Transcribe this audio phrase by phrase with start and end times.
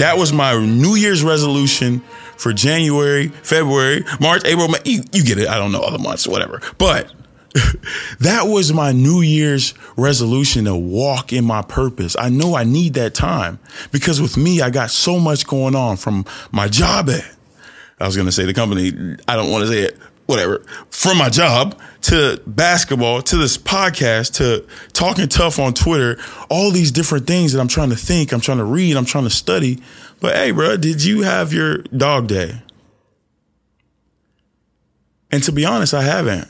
[0.00, 2.00] That was my New Year's resolution
[2.38, 4.78] for January, February, March, April, May.
[4.86, 5.46] You, you get it.
[5.46, 6.62] I don't know other months, whatever.
[6.78, 7.12] But
[8.20, 12.16] that was my New Year's resolution to walk in my purpose.
[12.18, 13.58] I know I need that time
[13.92, 17.36] because with me, I got so much going on from my job at,
[18.00, 19.18] I was going to say the company.
[19.28, 19.98] I don't want to say it,
[20.30, 26.18] whatever, from my job to basketball to this podcast to talking tough on Twitter,
[26.48, 29.24] all these different things that I'm trying to think, I'm trying to read, I'm trying
[29.24, 29.82] to study.
[30.20, 32.62] But hey, bro, did you have your dog day?
[35.30, 36.48] And to be honest, I haven't.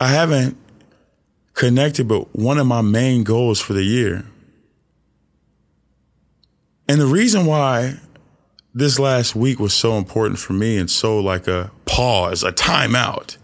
[0.00, 0.56] I haven't
[1.54, 4.24] connected, but one of my main goals for the year.
[6.88, 8.00] And the reason why
[8.74, 13.36] this last week was so important for me and so like a pause, a timeout,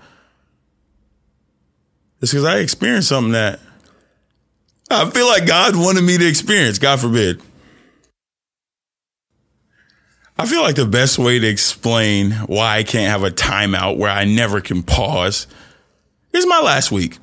[2.20, 3.60] is because I experienced something that
[4.90, 7.42] I feel like God wanted me to experience, God forbid.
[10.38, 14.10] I feel like the best way to explain why I can't have a timeout where
[14.10, 15.46] I never can pause
[16.32, 17.18] is my last week.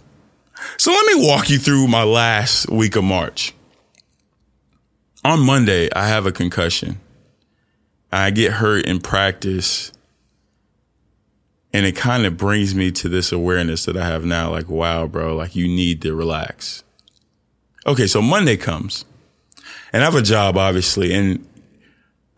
[0.78, 3.54] So let me walk you through my last week of March.
[5.24, 7.00] On Monday, I have a concussion.
[8.14, 9.92] I get hurt in practice.
[11.74, 15.08] And it kind of brings me to this awareness that I have now like, wow,
[15.08, 16.84] bro, like you need to relax.
[17.88, 19.06] Okay, so Monday comes
[19.92, 21.12] and I have a job, obviously.
[21.12, 21.44] And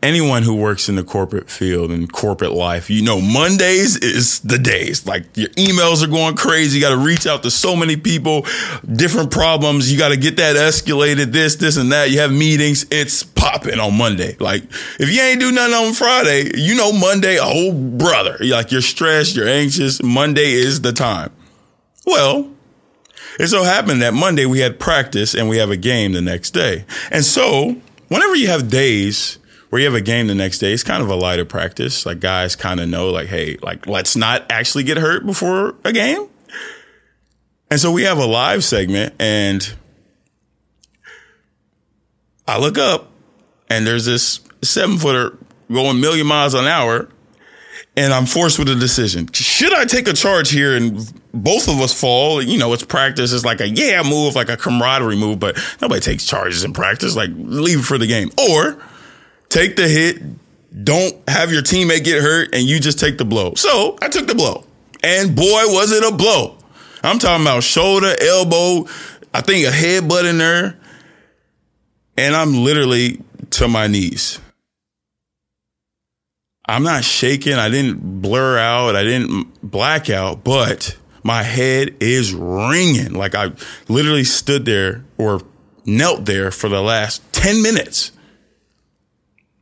[0.02, 4.58] anyone who works in the corporate field and corporate life, you know, Mondays is the
[4.58, 5.06] days.
[5.06, 6.78] Like your emails are going crazy.
[6.78, 8.46] You got to reach out to so many people,
[8.90, 9.90] different problems.
[9.90, 12.10] You got to get that escalated, this, this, and that.
[12.10, 12.86] You have meetings.
[12.90, 14.36] It's popping on Monday.
[14.38, 14.64] Like
[15.00, 19.34] if you ain't do nothing on Friday, you know, Monday, oh brother, like you're stressed,
[19.34, 20.02] you're anxious.
[20.02, 21.32] Monday is the time.
[22.04, 22.50] Well,
[23.38, 26.52] it so happened that Monday we had practice and we have a game the next
[26.52, 26.84] day.
[27.10, 27.76] And so
[28.08, 29.38] whenever you have days
[29.70, 32.06] where you have a game the next day, it's kind of a lighter practice.
[32.06, 35.92] Like guys kind of know, like, hey, like let's not actually get hurt before a
[35.92, 36.28] game.
[37.70, 39.74] And so we have a live segment, and
[42.46, 43.10] I look up,
[43.68, 45.36] and there's this seven footer
[45.72, 47.08] going million miles an hour,
[47.96, 49.28] and I'm forced with a decision.
[49.32, 50.96] Should I take a charge here and
[51.32, 52.40] both of us fall?
[52.40, 53.32] You know, it's practice.
[53.32, 57.16] It's like a yeah move, like a camaraderie move, but nobody takes charges in practice.
[57.16, 58.30] Like leave it for the game.
[58.50, 58.80] Or
[59.48, 60.22] take the hit,
[60.84, 63.54] don't have your teammate get hurt, and you just take the blow.
[63.54, 64.64] So I took the blow.
[65.02, 66.58] And boy, was it a blow.
[67.02, 68.86] I'm talking about shoulder, elbow,
[69.32, 70.78] I think a headbutt in there.
[72.16, 74.40] And I'm literally to my knees.
[76.68, 77.54] I'm not shaking.
[77.54, 78.96] I didn't blur out.
[78.96, 83.12] I didn't black out, but my head is ringing.
[83.12, 83.52] Like I
[83.88, 85.42] literally stood there or
[85.84, 88.12] knelt there for the last 10 minutes.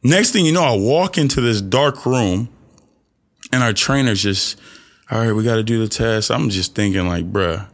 [0.06, 2.50] Next thing you know, I walk into this dark room
[3.50, 4.60] and our trainer's just,
[5.10, 6.30] all right, we got to do the test.
[6.30, 7.66] I'm just thinking like, bruh,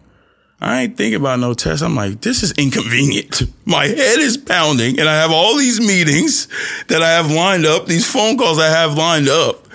[0.61, 1.83] I ain't thinking about no test.
[1.83, 3.43] I'm like, this is inconvenient.
[3.67, 6.47] My head is pounding and I have all these meetings
[6.87, 9.67] that I have lined up, these phone calls I have lined up.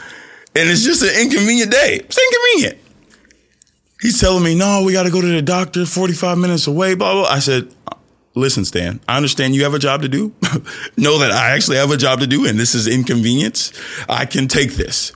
[0.56, 2.00] And it's just an inconvenient day.
[2.02, 2.82] It's inconvenient.
[4.02, 7.12] He's telling me, no, we got to go to the doctor 45 minutes away, blah,
[7.14, 7.24] blah.
[7.24, 7.74] I said,
[8.36, 10.34] listen, Stan, I understand you have a job to do.
[10.98, 13.74] know that I actually have a job to do and this is inconvenience.
[14.08, 15.14] I can take this.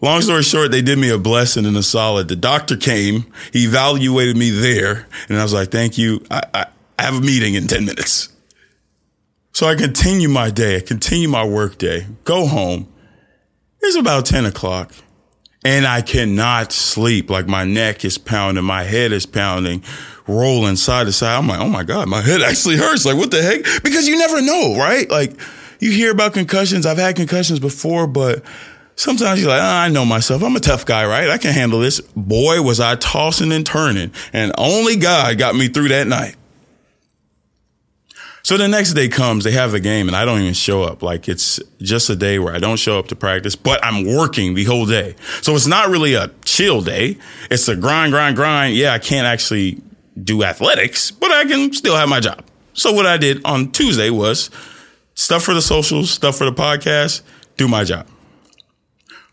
[0.00, 2.28] Long story short, they did me a blessing and a solid.
[2.28, 6.24] The doctor came, he evaluated me there, and I was like, thank you.
[6.30, 6.66] I, I,
[6.96, 8.28] I have a meeting in 10 minutes.
[9.52, 12.92] So I continue my day, I continue my work day, go home.
[13.80, 14.92] It's about 10 o'clock
[15.64, 17.30] and I cannot sleep.
[17.30, 19.82] Like my neck is pounding, my head is pounding,
[20.26, 21.38] rolling side to side.
[21.38, 23.04] I'm like, oh my God, my head actually hurts.
[23.04, 23.82] Like, what the heck?
[23.82, 25.08] Because you never know, right?
[25.10, 25.32] Like,
[25.80, 26.86] you hear about concussions.
[26.86, 28.42] I've had concussions before, but
[28.96, 30.42] sometimes you're like, oh, I know myself.
[30.42, 31.30] I'm a tough guy, right?
[31.30, 32.00] I can handle this.
[32.00, 36.34] Boy, was I tossing and turning, and only God got me through that night.
[38.42, 41.02] So the next day comes, they have a game, and I don't even show up.
[41.02, 44.54] Like it's just a day where I don't show up to practice, but I'm working
[44.54, 45.16] the whole day.
[45.42, 47.18] So it's not really a chill day.
[47.50, 48.74] It's a grind, grind, grind.
[48.74, 49.82] Yeah, I can't actually
[50.22, 52.44] do athletics, but I can still have my job.
[52.72, 54.50] So what I did on Tuesday was
[55.14, 57.22] stuff for the socials, stuff for the podcast,
[57.56, 58.06] do my job.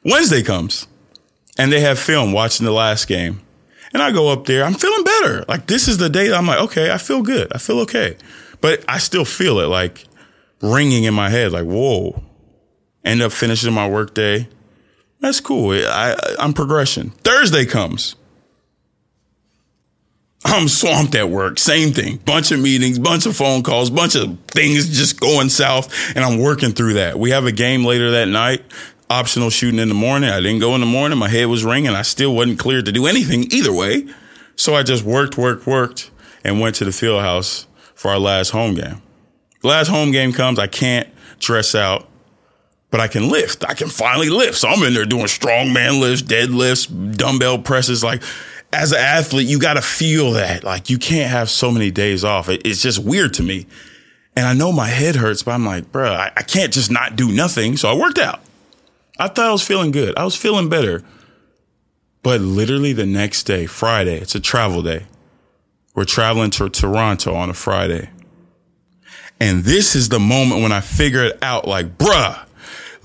[0.04, 0.88] Wednesday comes
[1.58, 3.42] and they have film watching the last game.
[3.94, 5.46] And I go up there, I'm feeling better.
[5.48, 7.52] Like this is the day I'm like, okay, I feel good.
[7.54, 8.18] I feel okay.
[8.66, 10.08] But I still feel it like
[10.60, 12.24] ringing in my head, like, whoa.
[13.04, 14.48] End up finishing my workday.
[15.20, 15.74] That's cool.
[15.88, 17.12] I, I'm progression.
[17.12, 18.16] Thursday comes.
[20.44, 21.60] I'm swamped at work.
[21.60, 22.18] Same thing.
[22.18, 26.16] Bunch of meetings, bunch of phone calls, bunch of things just going south.
[26.16, 27.20] And I'm working through that.
[27.20, 28.64] We have a game later that night.
[29.12, 30.32] Optional shooting in the morning.
[30.32, 31.20] I didn't go in the morning.
[31.20, 31.92] My head was ringing.
[31.92, 34.08] I still wasn't cleared to do anything either way.
[34.56, 36.10] So I just worked, worked, worked
[36.44, 39.02] and went to the field house for our last home game.
[39.64, 40.60] Last home game comes.
[40.60, 41.10] I can't
[41.40, 42.08] dress out,
[42.92, 43.66] but I can lift.
[43.68, 44.58] I can finally lift.
[44.58, 48.04] So I'm in there doing strongman lifts, deadlifts, dumbbell presses.
[48.04, 48.22] Like,
[48.72, 50.64] as an athlete, you got to feel that.
[50.64, 52.50] Like you can't have so many days off.
[52.50, 53.66] It, it's just weird to me.
[54.36, 57.16] And I know my head hurts, but I'm like, bro, I, I can't just not
[57.16, 57.78] do nothing.
[57.78, 58.42] So I worked out.
[59.18, 60.18] I thought I was feeling good.
[60.18, 61.04] I was feeling better.
[62.22, 65.06] But literally the next day, Friday, it's a travel day.
[65.96, 68.10] We're traveling to Toronto on a Friday.
[69.40, 72.46] And this is the moment when I figure it out like, bruh,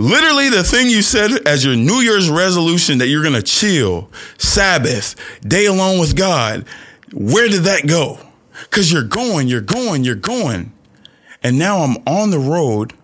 [0.00, 4.10] Literally, the thing you said as your New Year's resolution that you're going to chill,
[4.38, 5.14] Sabbath,
[5.46, 6.64] day alone with God,
[7.12, 8.18] where did that go?
[8.62, 10.72] Because you're going, you're going, you're going.
[11.42, 12.94] And now I'm on the road.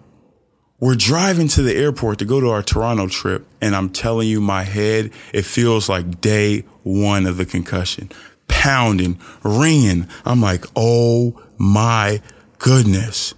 [0.80, 3.46] We're driving to the airport to go to our Toronto trip.
[3.60, 8.10] And I'm telling you, my head, it feels like day one of the concussion,
[8.48, 10.08] pounding, ringing.
[10.25, 12.20] I'm like, oh my
[12.58, 13.34] goodness.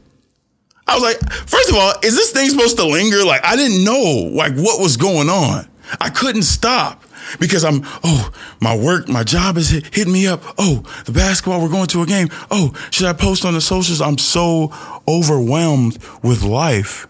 [0.87, 3.25] I was like, first of all, is this thing supposed to linger?
[3.25, 5.69] Like, I didn't know like what was going on.
[6.01, 7.03] I couldn't stop
[7.41, 10.43] because I'm, oh, my work, my job is hit, hitting me up.
[10.59, 12.29] Oh, the basketball, we're going to a game.
[12.51, 14.01] Oh, should I post on the socials?
[14.01, 14.73] I'm so
[15.07, 17.07] overwhelmed with life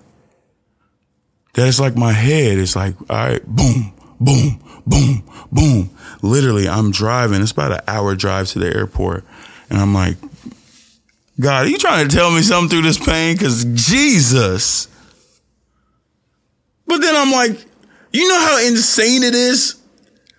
[1.54, 5.90] that it's like my head is like, all right, boom, boom, boom, boom.
[6.22, 7.42] Literally, I'm driving.
[7.42, 9.24] It's about an hour drive to the airport.
[9.70, 10.16] And I'm like,
[11.40, 13.36] God, are you trying to tell me something through this pain?
[13.38, 14.88] Cause Jesus.
[16.86, 17.64] But then I'm like,
[18.12, 19.76] you know how insane it is?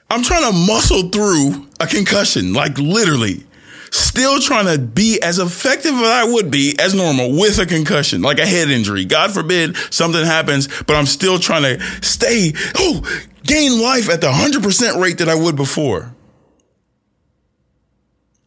[0.10, 3.46] I'm trying to muscle through a concussion, like literally.
[3.92, 8.22] Still trying to be as effective as I would be as normal with a concussion,
[8.22, 9.06] like a head injury.
[9.06, 13.02] God forbid something happens, but I'm still trying to stay, oh,
[13.44, 16.14] gain life at the 100% rate that I would before.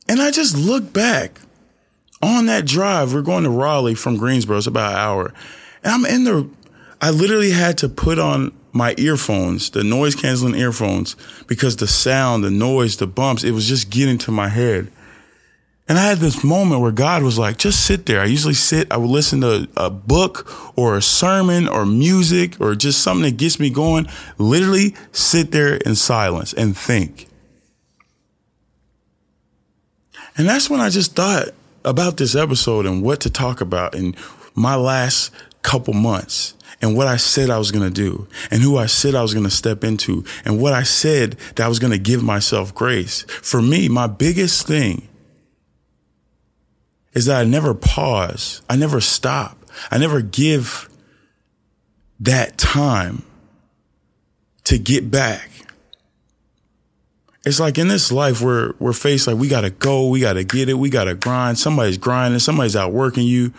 [0.09, 1.41] And I just look back
[2.23, 4.59] on that drive, we're going to Raleigh from Greensboro.
[4.59, 5.35] It's about an hour.
[5.83, 6.49] And I'm in the,
[7.01, 11.17] I literally had to put on my earphones, the noise canceling earphones,
[11.47, 14.91] because the sound, the noise, the bumps, it was just getting to my head.
[15.89, 18.21] And I had this moment where God was like, just sit there.
[18.21, 22.75] I usually sit, I would listen to a book or a sermon or music or
[22.75, 24.07] just something that gets me going.
[24.39, 27.29] Literally sit there in silence and think.
[30.39, 31.49] And that's when I just thought,
[31.85, 34.15] about this episode and what to talk about in
[34.55, 35.33] my last
[35.63, 39.15] couple months and what I said I was going to do and who I said
[39.15, 41.99] I was going to step into and what I said that I was going to
[41.99, 43.23] give myself grace.
[43.23, 45.09] For me, my biggest thing
[47.13, 48.63] is that I never pause.
[48.69, 49.59] I never stop.
[49.91, 50.89] I never give
[52.21, 53.25] that time
[54.65, 55.51] to get back
[57.45, 60.69] it's like in this life we're we're faced like we gotta go, we gotta get
[60.69, 61.59] it, we gotta grind.
[61.59, 63.53] Somebody's grinding, somebody's out working you.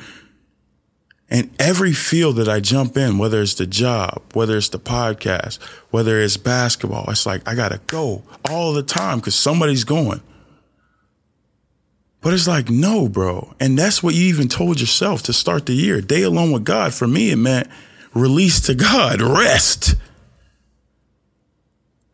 [1.29, 5.61] And every field that I jump in, whether it's the job, whether it's the podcast,
[5.89, 10.21] whether it's basketball, it's like I gotta go all the time because somebody's going.
[12.23, 13.53] But it's like, no, bro.
[13.59, 15.99] And that's what you even told yourself to start the year.
[15.99, 16.93] Day alone with God.
[16.93, 17.67] For me, it meant
[18.13, 19.95] release to God, rest.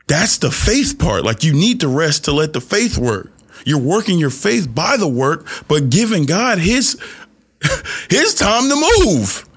[0.08, 1.24] That's the faith part.
[1.24, 3.32] Like you need to rest to let the faith work.
[3.66, 7.00] You're working your faith by the work, but giving God his,
[8.10, 8.76] his time to
[9.06, 9.48] move.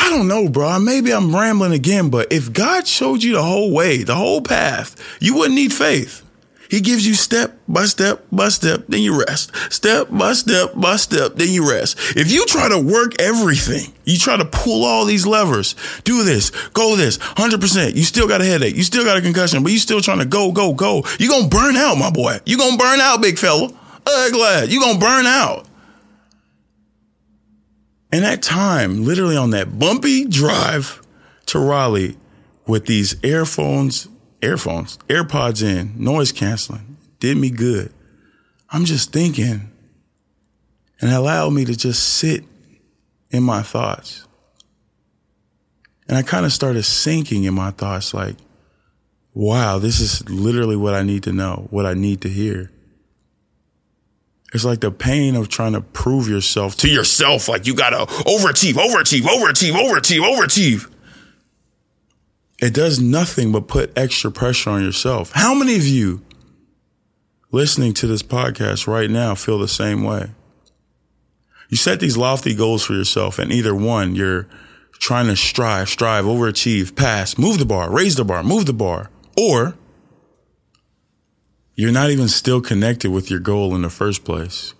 [0.00, 0.78] I don't know, bro.
[0.78, 4.96] Maybe I'm rambling again, but if God showed you the whole way, the whole path,
[5.20, 6.21] you wouldn't need faith.
[6.72, 9.54] He gives you step by step by step, then you rest.
[9.70, 11.98] Step by step by step, then you rest.
[12.16, 16.48] If you try to work everything, you try to pull all these levers, do this,
[16.70, 19.78] go this, 100%, you still got a headache, you still got a concussion, but you
[19.78, 21.04] still trying to go, go, go.
[21.20, 22.38] you going to burn out, my boy.
[22.46, 23.68] you going to burn out, big fella.
[24.06, 24.72] Uh, glad.
[24.72, 25.66] you going to burn out.
[28.10, 31.02] And that time, literally on that bumpy drive
[31.46, 32.16] to Raleigh
[32.66, 34.08] with these earphones
[34.42, 37.92] earphones, AirPods in, noise canceling, did me good.
[38.70, 39.70] I'm just thinking
[41.00, 42.44] and allowed me to just sit
[43.30, 44.26] in my thoughts.
[46.08, 48.36] And I kind of started sinking in my thoughts like,
[49.34, 52.70] wow, this is literally what I need to know, what I need to hear.
[54.52, 58.74] It's like the pain of trying to prove yourself to yourself, like you gotta overachieve,
[58.74, 60.91] overachieve, overachieve, overachieve, overachieve
[62.62, 65.32] it does nothing but put extra pressure on yourself.
[65.32, 66.22] How many of you
[67.52, 70.30] listening to this podcast right now feel the same way.
[71.68, 74.48] You set these lofty goals for yourself, and either one, you're
[74.94, 79.10] trying to strive, strive, overachieve, pass, move the bar, raise the bar, move the bar,
[79.38, 79.74] or
[81.74, 84.74] you're not even still connected with your goal in the first place.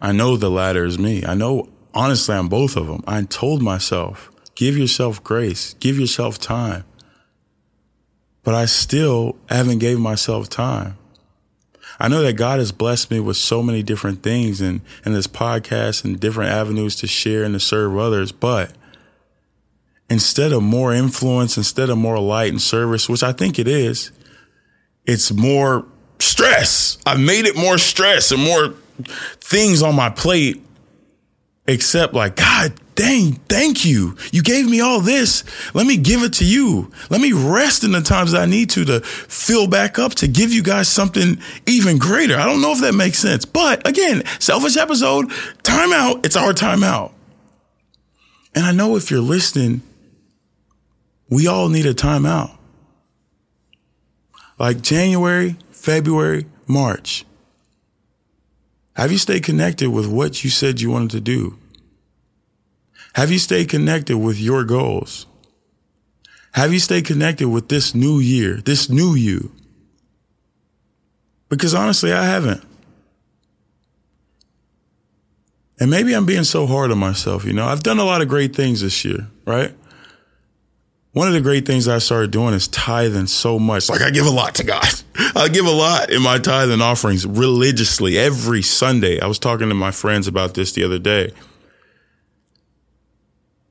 [0.00, 1.24] I know the latter is me.
[1.24, 3.02] I know, honestly, I'm both of them.
[3.06, 6.84] I told myself, give yourself grace, give yourself time.
[8.42, 10.98] But I still haven't gave myself time.
[11.98, 15.26] I know that God has blessed me with so many different things and in this
[15.26, 18.32] podcast and different avenues to share and to serve others.
[18.32, 18.72] But
[20.10, 24.10] instead of more influence, instead of more light and service, which I think it is,
[25.06, 25.86] it's more
[26.18, 26.98] stress.
[27.06, 28.74] I've made it more stress and more
[29.40, 30.62] things on my plate,
[31.66, 34.16] except like, God dang, thank you.
[34.32, 35.44] You gave me all this.
[35.74, 36.90] Let me give it to you.
[37.10, 40.28] Let me rest in the times that I need to to fill back up to
[40.28, 42.36] give you guys something even greater.
[42.36, 43.44] I don't know if that makes sense.
[43.44, 45.30] But again, selfish episode,
[45.62, 46.24] timeout.
[46.24, 47.12] It's our timeout.
[48.54, 49.82] And I know if you're listening,
[51.28, 52.56] we all need a timeout.
[54.58, 57.24] Like January, February, March.
[58.96, 61.58] Have you stayed connected with what you said you wanted to do?
[63.14, 65.26] Have you stayed connected with your goals?
[66.52, 69.52] Have you stayed connected with this new year, this new you?
[71.48, 72.64] Because honestly, I haven't.
[75.80, 77.66] And maybe I'm being so hard on myself, you know.
[77.66, 79.74] I've done a lot of great things this year, right?
[81.12, 83.88] One of the great things I started doing is tithing so much.
[83.88, 84.86] Like I give a lot to God.
[85.36, 89.20] I give a lot in my tithe and offerings religiously every Sunday.
[89.20, 91.32] I was talking to my friends about this the other day.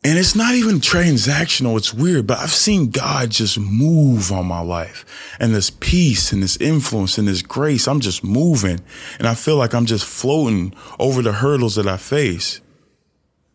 [0.06, 1.78] And it's not even transactional.
[1.78, 5.06] It's weird, but I've seen God just move on my life
[5.40, 7.88] and this peace and this influence and this grace.
[7.88, 8.82] I'm just moving
[9.18, 12.60] and I feel like I'm just floating over the hurdles that I face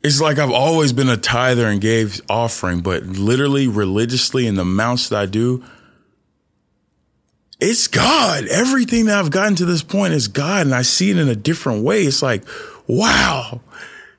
[0.03, 4.63] it's like I've always been a tither and gave offering, but literally religiously in the
[4.63, 5.65] amounts that I do,
[7.61, 8.47] it's God.
[8.47, 10.67] Everything that I've gotten to this point is God.
[10.67, 12.03] And I see it in a different way.
[12.03, 12.45] It's like,
[12.87, 13.61] wow,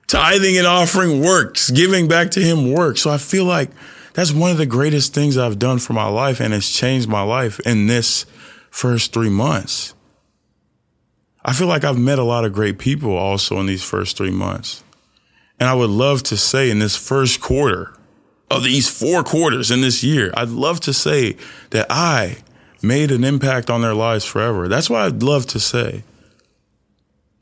[0.07, 1.69] tithing and offering works.
[1.71, 3.01] Giving back to him works.
[3.01, 3.69] So I feel like
[4.13, 6.41] that's one of the greatest things I've done for my life.
[6.41, 8.25] And it's changed my life in this
[8.69, 9.93] first three months.
[11.43, 14.31] I feel like I've met a lot of great people also in these first three
[14.31, 14.83] months.
[15.59, 17.95] And I would love to say in this first quarter
[18.51, 21.37] of these four quarters in this year, I'd love to say
[21.69, 22.37] that I
[22.81, 24.67] made an impact on their lives forever.
[24.67, 26.03] That's what I'd love to say.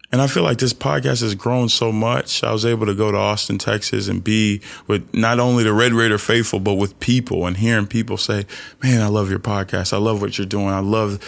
[0.10, 2.42] And I feel like this podcast has grown so much.
[2.42, 5.92] I was able to go to Austin, Texas and be with not only the Red
[5.92, 8.46] Raider faithful, but with people and hearing people say,
[8.82, 9.92] man, I love your podcast.
[9.92, 10.70] I love what you're doing.
[10.70, 11.20] I love,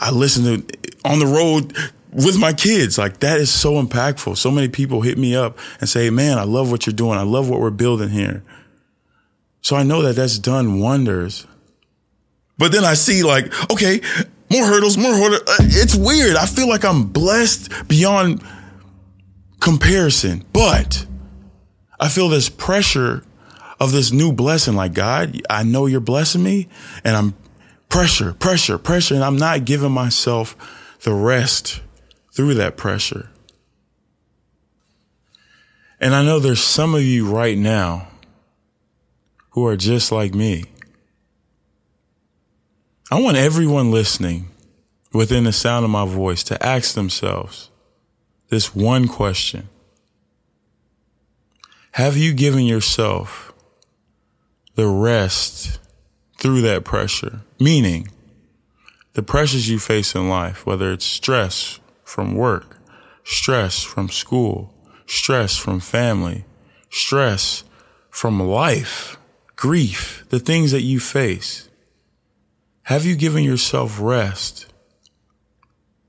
[0.00, 1.74] I listen to on the road
[2.12, 2.98] with my kids.
[2.98, 4.36] Like that is so impactful.
[4.36, 7.18] So many people hit me up and say, man, I love what you're doing.
[7.18, 8.42] I love what we're building here.
[9.62, 11.46] So I know that that's done wonders.
[12.58, 14.00] But then I see like, okay,
[14.50, 15.42] more hurdles, more hurdles.
[15.42, 16.36] Uh, it's weird.
[16.36, 18.42] I feel like I'm blessed beyond
[19.60, 21.06] comparison, but
[21.98, 23.24] I feel this pressure
[23.80, 24.74] of this new blessing.
[24.74, 26.68] Like God, I know you're blessing me
[27.04, 27.34] and I'm
[27.88, 29.14] pressure, pressure, pressure.
[29.14, 30.56] And I'm not giving myself
[31.02, 31.82] the rest
[32.32, 33.30] through that pressure.
[36.00, 38.08] And I know there's some of you right now
[39.50, 40.64] who are just like me.
[43.08, 44.48] I want everyone listening
[45.12, 47.70] within the sound of my voice to ask themselves
[48.48, 49.68] this one question.
[51.92, 53.54] Have you given yourself
[54.74, 55.78] the rest
[56.38, 57.42] through that pressure?
[57.60, 58.08] Meaning,
[59.12, 62.76] the pressures you face in life, whether it's stress, from work,
[63.22, 64.74] stress from school,
[65.06, 66.44] stress from family,
[66.90, 67.62] stress
[68.10, 69.16] from life,
[69.54, 71.65] grief, the things that you face.
[72.86, 74.72] Have you given yourself rest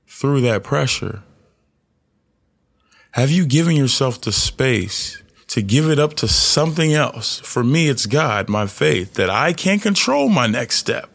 [0.06, 1.24] through that pressure?
[3.10, 7.40] Have you given yourself the space to give it up to something else?
[7.40, 11.10] For me, it's God, my faith, that I can't control my next step.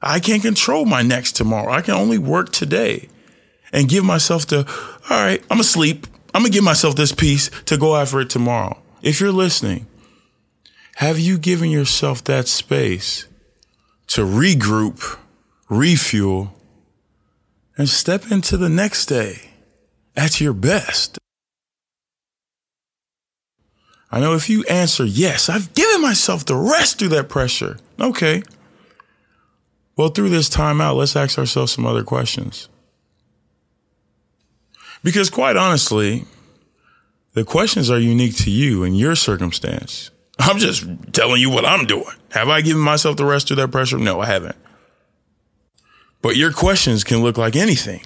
[0.00, 1.72] I can't control my next tomorrow.
[1.72, 3.08] I can only work today
[3.72, 4.58] and give myself the,
[5.10, 6.06] all right, I'm asleep.
[6.32, 8.80] I'm going to give myself this peace to go after it tomorrow.
[9.02, 9.88] If you're listening,
[10.94, 13.26] have you given yourself that space
[14.08, 15.18] to regroup,
[15.68, 16.54] refuel,
[17.76, 19.50] and step into the next day
[20.16, 21.18] at your best?
[24.10, 27.78] I know if you answer yes, I've given myself the rest through that pressure.
[28.00, 28.42] Okay.
[29.96, 32.68] Well, through this timeout, let's ask ourselves some other questions.
[35.02, 36.24] Because quite honestly,
[37.34, 40.10] the questions are unique to you and your circumstance.
[40.38, 42.04] I'm just telling you what I'm doing.
[42.30, 43.98] Have I given myself the rest of that pressure?
[43.98, 44.56] No, I haven't.
[46.22, 48.02] But your questions can look like anything.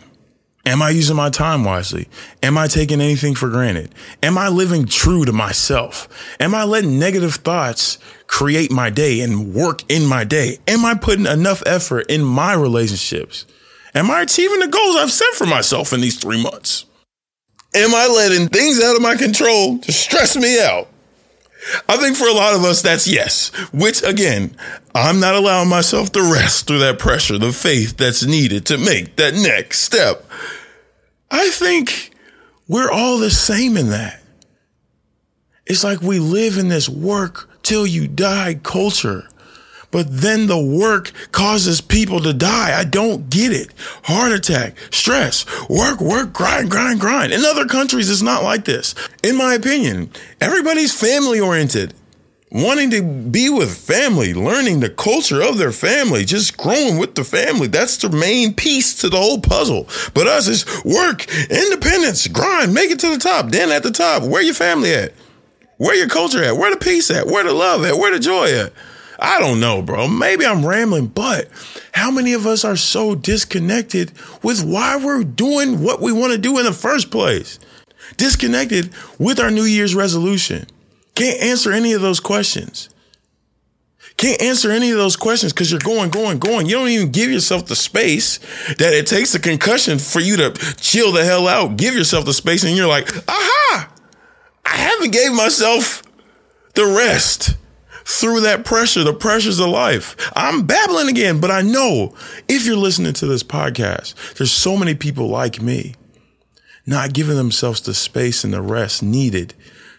[0.65, 2.09] Am I using my time wisely?
[2.41, 3.93] Am I taking anything for granted?
[4.23, 6.09] Am I living true to myself?
[6.39, 7.99] Am I letting negative thoughts
[8.29, 10.59] create my day and work in my day?
[10.69, 13.45] Am I putting enough effort in my relationships?
[13.95, 16.85] Am I achieving the goals I've set for myself in these three months?
[17.75, 20.89] Am I letting things out of my control to stress me out?
[21.88, 23.49] I think for a lot of us, that's yes.
[23.73, 24.57] Which again,
[24.95, 29.16] I'm not allowing myself to rest through that pressure, the faith that's needed to make
[29.16, 30.25] that next step.
[31.31, 32.11] I think
[32.69, 34.21] we're all the same in that.
[35.66, 39.28] It's like we live in this work till you die culture
[39.93, 42.77] but then the work causes people to die.
[42.77, 43.69] I don't get it.
[44.03, 47.33] Heart attack, stress, work, work, grind, grind, grind.
[47.33, 48.97] In other countries, it's not like this.
[49.23, 51.95] In my opinion, everybody's family oriented.
[52.55, 57.25] Wanting to be with family, learning the culture of their family, just growing with the
[57.25, 57.67] family.
[57.67, 59.89] That's the main piece to the whole puzzle.
[60.13, 63.51] But us is work, independence, grind, make it to the top.
[63.51, 65.15] Then at the top, where your family at?
[65.79, 66.59] Where your culture at?
[66.59, 67.27] Where the peace at?
[67.27, 67.97] Where the love at?
[67.97, 68.73] Where the joy at?
[69.23, 70.09] I don't know, bro.
[70.09, 71.49] Maybe I'm rambling, but
[71.93, 74.11] how many of us are so disconnected
[74.43, 77.61] with why we're doing what we want to do in the first place?
[78.17, 80.67] Disconnected with our New Year's resolution.
[81.14, 82.88] Can't answer any of those questions.
[84.17, 86.67] Can't answer any of those questions because you're going, going, going.
[86.67, 88.38] You don't even give yourself the space
[88.79, 90.50] that it takes a concussion for you to
[90.81, 91.76] chill the hell out.
[91.76, 93.88] Give yourself the space, and you're like, aha,
[94.67, 96.02] I haven't gave myself
[96.75, 97.57] the rest
[98.05, 100.17] through that pressure, the pressures of life.
[100.37, 102.15] I'm babbling again, but I know
[102.49, 105.95] if you're listening to this podcast, there's so many people like me
[106.87, 109.55] not giving themselves the space and the rest needed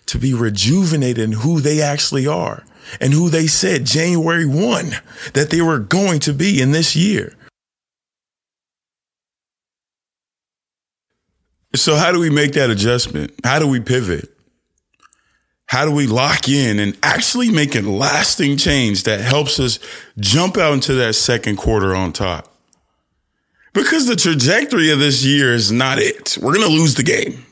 [0.06, 2.63] to be rejuvenated in who they actually are
[3.00, 4.92] and who they said January 1
[5.34, 7.34] that they were going to be in this year.
[11.76, 13.34] So, how do we make that adjustment?
[13.44, 14.33] How do we pivot?
[15.65, 19.80] How do we lock in and actually make a lasting change that helps us
[20.19, 22.54] jump out into that second quarter on top?
[23.73, 26.38] Because the trajectory of this year is not it.
[26.39, 27.43] We're going to lose the game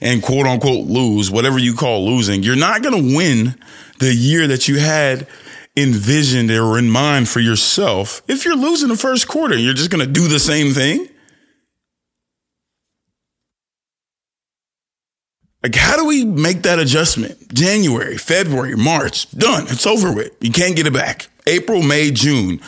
[0.00, 2.42] and quote unquote lose, whatever you call losing.
[2.42, 3.54] You're not going to win
[3.98, 5.28] the year that you had
[5.76, 9.56] envisioned or in mind for yourself if you're losing the first quarter.
[9.56, 11.08] You're just going to do the same thing.
[15.62, 17.52] Like, how do we make that adjustment?
[17.52, 19.64] January, February, March, done.
[19.68, 20.32] It's over with.
[20.40, 21.28] You can't get it back.
[21.46, 22.60] April, May, June.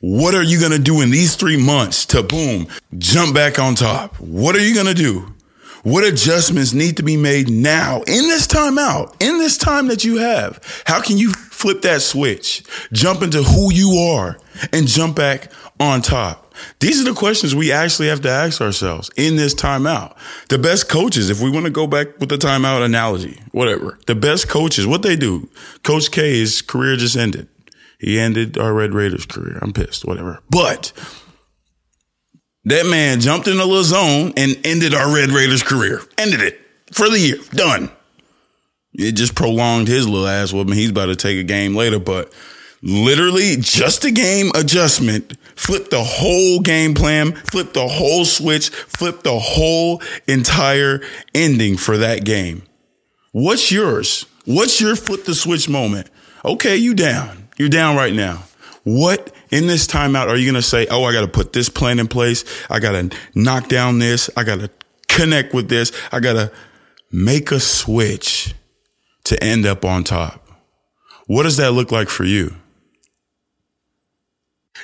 [0.00, 3.74] What are you going to do in these three months to boom, jump back on
[3.74, 4.18] top?
[4.20, 5.34] What are you going to do?
[5.82, 10.04] What adjustments need to be made now in this time out, in this time that
[10.04, 10.82] you have?
[10.86, 14.38] How can you flip that switch, jump into who you are
[14.72, 16.47] and jump back on top?
[16.80, 20.16] These are the questions we actually have to ask ourselves in this timeout.
[20.48, 24.14] The best coaches, if we want to go back with the timeout analogy, whatever, the
[24.14, 25.48] best coaches, what they do,
[25.82, 27.48] Coach K, his career just ended.
[27.98, 29.58] He ended our Red Raiders career.
[29.60, 30.40] I'm pissed, whatever.
[30.50, 30.92] But
[32.64, 36.00] that man jumped in a little zone and ended our Red Raiders career.
[36.16, 36.60] Ended it
[36.92, 37.38] for the year.
[37.50, 37.90] Done.
[38.94, 40.74] It just prolonged his little ass whooping.
[40.74, 42.32] He's about to take a game later, but
[42.82, 49.22] literally just a game adjustment, flip the whole game plan, flip the whole switch, flip
[49.22, 51.02] the whole entire
[51.34, 52.62] ending for that game.
[53.32, 54.24] What's yours?
[54.44, 56.08] What's your flip the switch moment?
[56.44, 57.48] Okay, you down.
[57.58, 58.44] You're down right now.
[58.84, 61.68] What in this timeout are you going to say, Oh, I got to put this
[61.68, 62.44] plan in place.
[62.70, 64.30] I got to knock down this.
[64.36, 64.70] I got to
[65.08, 65.92] connect with this.
[66.12, 66.52] I got to
[67.10, 68.54] make a switch
[69.24, 70.48] to end up on top.
[71.26, 72.54] What does that look like for you?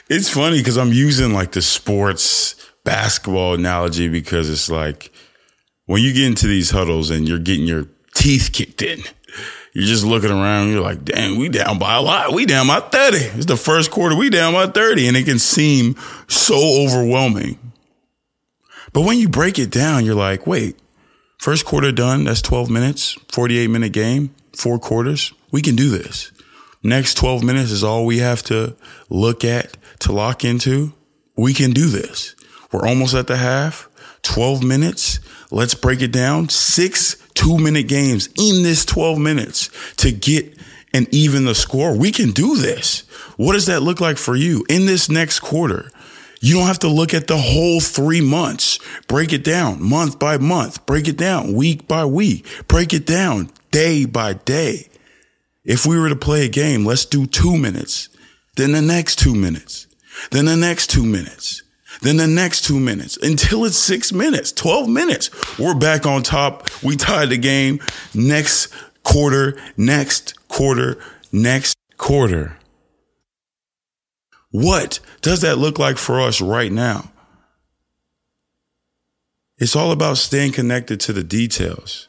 [0.08, 2.54] It's funny because I'm using like the sports
[2.84, 5.10] basketball analogy because it's like
[5.86, 9.00] when you get into these huddles and you're getting your teeth kicked in,
[9.72, 10.70] you're just looking around.
[10.70, 12.32] You're like, damn, we down by a lot.
[12.32, 13.16] We down by 30.
[13.16, 14.14] It's the first quarter.
[14.14, 15.08] We down by 30.
[15.08, 15.96] And it can seem
[16.28, 17.58] so overwhelming.
[18.92, 20.78] But when you break it down, you're like, wait,
[21.38, 22.24] first quarter done.
[22.24, 25.32] That's 12 minutes, 48 minute game, four quarters.
[25.50, 26.30] We can do this.
[26.84, 28.76] Next 12 minutes is all we have to
[29.08, 30.92] look at to lock into,
[31.34, 32.36] we can do this.
[32.70, 33.88] We're almost at the half,
[34.22, 35.18] 12 minutes.
[35.50, 36.50] Let's break it down.
[36.50, 40.56] Six two minute games in this 12 minutes to get
[40.92, 41.96] and even the score.
[41.96, 43.00] We can do this.
[43.36, 45.90] What does that look like for you in this next quarter?
[46.40, 48.78] You don't have to look at the whole three months.
[49.08, 50.84] Break it down month by month.
[50.86, 52.46] Break it down week by week.
[52.68, 54.88] Break it down day by day.
[55.64, 58.08] If we were to play a game, let's do two minutes,
[58.56, 59.86] then the next two minutes,
[60.30, 61.62] then the next two minutes,
[62.02, 65.30] then the next two minutes until it's six minutes, 12 minutes.
[65.58, 66.68] We're back on top.
[66.82, 67.80] We tied the game.
[68.14, 68.68] Next
[69.02, 70.98] quarter, next quarter,
[71.32, 72.58] next quarter.
[74.50, 77.10] What does that look like for us right now?
[79.58, 82.08] It's all about staying connected to the details,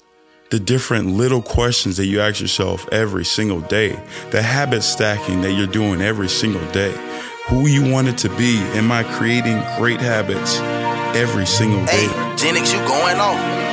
[0.49, 3.99] the different little questions that you ask yourself every single day,
[4.31, 6.93] the habit stacking that you're doing every single day,
[7.47, 8.57] who you want it to be.
[8.77, 10.59] Am I creating great habits
[11.17, 12.07] every single day?
[12.07, 13.64] Hey, Gen X, you going off.